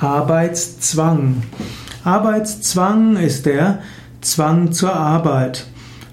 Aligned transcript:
Arbeitszwang. 0.00 1.42
Arbeitszwang 2.04 3.16
ist 3.16 3.46
der 3.46 3.78
Zwang 4.20 4.72
zur 4.72 4.94
Arbeit. 4.94 5.66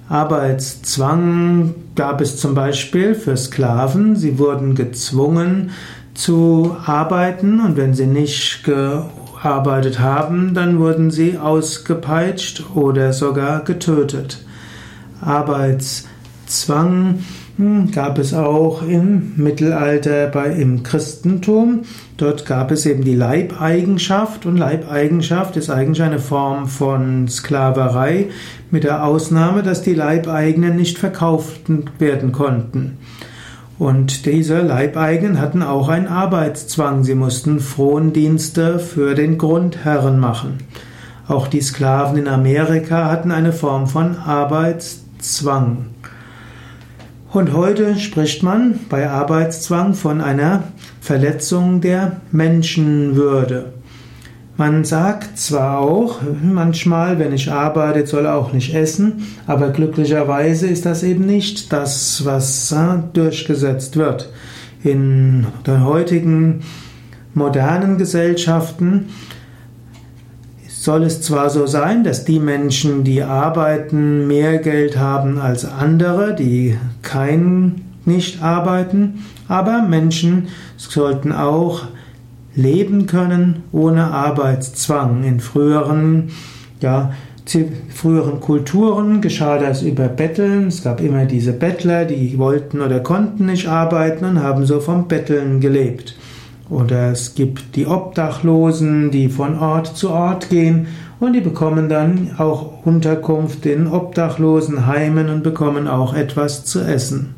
Arbeitszwang 0.08 1.76
gab 1.96 2.22
es 2.22 2.38
zum 2.38 2.56
Beispiel 2.56 3.14
für 3.14 3.36
Sklaven. 3.36 4.16
Sie 4.16 4.40
wurden 4.40 4.76
gezwungen 4.76 5.72
zu 6.14 6.78
arbeiten 6.86 7.60
und 7.60 7.76
wenn 7.76 7.94
sie 7.94 8.08
nicht 8.08 8.64
gearbeitet 8.64 10.00
haben, 10.00 10.54
dann 10.54 10.80
wurden 10.80 11.12
sie 11.12 11.38
ausgepeitscht 11.38 12.64
oder 12.76 13.12
sogar 13.12 13.66
getötet. 13.66 14.46
Arbeitszwang 15.20 17.20
gab 17.92 18.18
es 18.18 18.34
auch 18.34 18.82
im 18.82 19.34
Mittelalter 19.36 20.28
bei, 20.28 20.48
im 20.48 20.82
Christentum. 20.82 21.84
Dort 22.18 22.48
gab 22.48 22.72
es 22.72 22.86
eben 22.88 23.04
die 23.04 23.14
Leibeigenschaft 23.14 24.48
und 24.48 24.58
Leibeigenschaft 24.58 25.56
ist 25.56 25.70
eigentlich 25.70 26.02
eine 26.02 26.18
Form 26.18 26.68
von 26.68 27.28
Sklaverei 27.28 28.30
mit 28.72 28.84
der 28.84 29.06
Ausnahme, 29.06 29.62
dass 29.62 29.84
die 29.84 29.94
Leibeigenen 29.94 30.76
nicht 30.76 30.98
verkauft 30.98 31.62
werden 32.00 32.32
konnten. 32.32 32.98
Und 33.78 34.26
diese 34.26 34.62
Leibeigenen 34.62 35.40
hatten 35.40 35.62
auch 35.62 35.90
einen 35.90 36.08
Arbeitszwang. 36.08 37.04
Sie 37.04 37.16
mussten 37.16 37.60
Frondienste 37.60 38.80
für 38.80 39.14
den 39.14 39.38
Grundherren 39.38 40.20
machen. 40.20 40.60
Auch 41.28 41.48
die 41.48 41.62
Sklaven 41.62 42.18
in 42.18 42.28
Amerika 42.28 43.12
hatten 43.12 43.32
eine 43.32 43.54
Form 43.54 43.88
von 43.88 44.18
Arbeitszwang. 44.18 45.86
Und 47.34 47.52
heute 47.52 47.98
spricht 47.98 48.44
man 48.44 48.80
bei 48.90 49.10
Arbeitszwang 49.10 49.96
von 49.96 50.22
einer 50.22 50.66
Verletzung 51.02 51.82
der 51.82 52.18
Menschenwürde. 52.32 53.74
Man 54.56 54.86
sagt 54.86 55.40
zwar 55.40 55.80
auch 55.80 56.20
manchmal, 56.44 57.18
wenn 57.18 57.34
ich 57.34 57.52
arbeite, 57.52 58.06
soll 58.06 58.28
auch 58.28 58.54
nicht 58.54 58.76
essen, 58.76 59.24
aber 59.48 59.72
glücklicherweise 59.72 60.68
ist 60.68 60.86
das 60.86 61.02
eben 61.02 61.26
nicht 61.26 61.74
das, 61.74 62.24
was 62.24 62.72
äh, 62.72 63.00
durchgesetzt 63.14 63.98
wird. 63.98 64.30
In 64.84 65.48
den 65.66 65.84
heutigen 65.84 66.62
modernen 67.34 67.98
Gesellschaften 67.98 69.08
soll 70.84 71.04
es 71.04 71.22
zwar 71.22 71.50
so 71.50 71.66
sein, 71.66 72.04
dass 72.04 72.26
die 72.26 72.42
Menschen, 72.42 73.06
die 73.06 73.24
arbeiten, 73.24 74.28
mehr 74.28 74.58
Geld 74.58 74.98
haben 74.98 75.40
als 75.40 75.64
andere, 75.64 76.36
die 76.36 76.76
kein 77.02 77.86
nicht 78.04 78.44
arbeiten, 78.44 79.24
aber 79.48 79.84
Menschen 79.84 80.50
sollten 80.76 81.32
auch 81.32 81.84
leben 82.54 83.06
können 83.06 83.64
ohne 83.72 84.12
Arbeitszwang. 84.12 85.24
In 85.24 85.40
früheren, 85.40 86.32
ja, 86.82 87.14
früheren 87.88 88.42
Kulturen 88.42 89.22
geschah 89.22 89.60
das 89.60 89.84
über 89.84 90.10
Betteln. 90.10 90.68
Es 90.68 90.84
gab 90.84 91.00
immer 91.00 91.24
diese 91.24 91.54
Bettler, 91.54 92.04
die 92.04 92.38
wollten 92.38 92.82
oder 92.82 93.00
konnten 93.00 93.46
nicht 93.46 93.70
arbeiten 93.70 94.26
und 94.26 94.44
haben 94.44 94.66
so 94.66 94.82
vom 94.82 95.08
Betteln 95.08 95.62
gelebt. 95.62 96.18
Oder 96.70 97.12
es 97.12 97.36
gibt 97.36 97.76
die 97.76 97.88
Obdachlosen, 97.88 99.12
die 99.12 99.30
von 99.30 99.60
Ort 99.60 99.98
zu 99.98 100.10
Ort 100.10 100.50
gehen 100.50 100.88
und 101.20 101.34
die 101.34 101.42
bekommen 101.42 101.90
dann 101.90 102.32
auch 102.38 102.86
Unterkunft 102.86 103.66
in 103.66 103.88
Obdachlosenheimen 103.88 105.30
und 105.30 105.44
bekommen 105.44 105.88
auch 105.88 106.14
etwas 106.14 106.66
zu 106.66 106.82
essen. 106.82 107.36